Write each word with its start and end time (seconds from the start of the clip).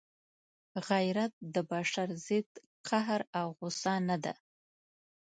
غیرت 0.87 1.33
د 1.53 1.55
بشر 1.71 2.07
ضد 2.27 2.51
قهر 2.87 3.21
او 3.39 3.47
غصه 3.59 3.93
نه 4.07 4.17
ده. 4.23 4.33